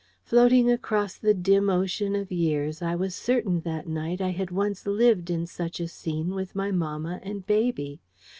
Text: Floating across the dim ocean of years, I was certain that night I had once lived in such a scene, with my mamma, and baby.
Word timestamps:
Floating 0.23 0.71
across 0.71 1.15
the 1.15 1.35
dim 1.35 1.69
ocean 1.69 2.15
of 2.15 2.31
years, 2.31 2.81
I 2.81 2.95
was 2.95 3.13
certain 3.13 3.59
that 3.59 3.85
night 3.87 4.19
I 4.19 4.31
had 4.31 4.49
once 4.49 4.87
lived 4.87 5.29
in 5.29 5.45
such 5.45 5.79
a 5.79 5.87
scene, 5.87 6.33
with 6.33 6.55
my 6.55 6.71
mamma, 6.71 7.19
and 7.21 7.45
baby. 7.45 8.01